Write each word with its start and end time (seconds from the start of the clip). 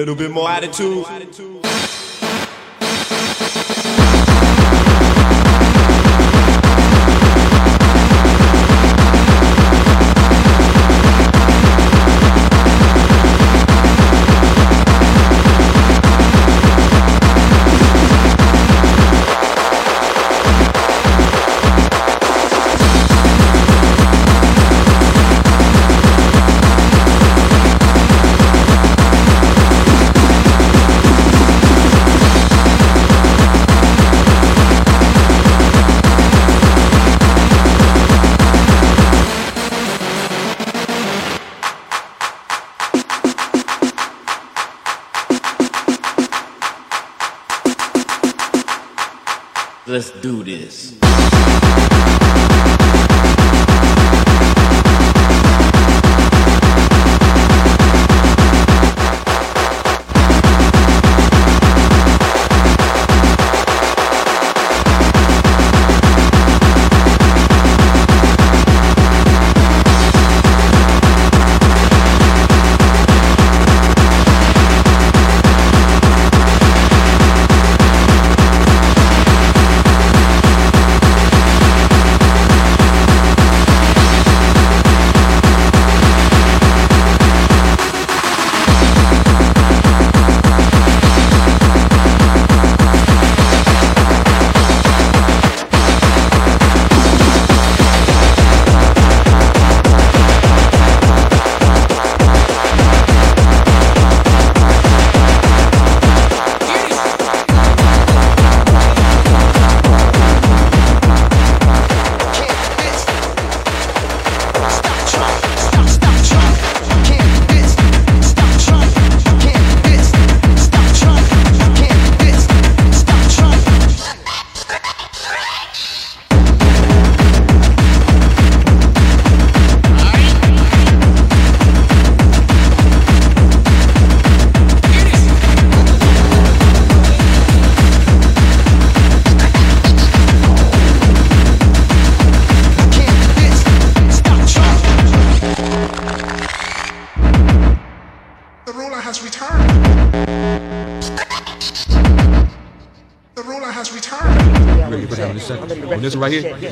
little 0.00 0.14
bit 0.14 0.30
more 0.30 0.48
attitude. 0.48 1.04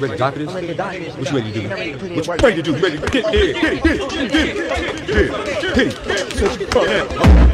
You 0.01 0.07
ready 0.07 0.13
to 0.13 0.19
die 0.19 0.31
for 0.31 0.39
this? 0.39 1.17
What 1.17 1.31
you 1.31 1.39
ready 1.39 1.53
to 1.53 1.61
do? 1.61 1.69
What 2.15 2.27
you 2.27 2.33
ready 2.33 2.57
to 2.57 2.63
do? 2.63 2.71
You 2.73 2.83
ready 2.83 2.99
to 2.99 3.11
hit, 3.11 3.27
hit, 3.27 3.57
hit, 3.57 3.85
hit, 3.85 4.13
hit, 4.13 4.57
hit, 5.75 5.77
hit, 5.77 6.05
hit. 6.75 7.39
I 7.41 7.48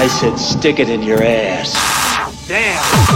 I 0.00 0.06
said 0.06 0.38
stick 0.38 0.78
it 0.78 0.88
in 0.88 1.02
your 1.02 1.20
ass. 1.20 1.74
Damn! 2.46 3.07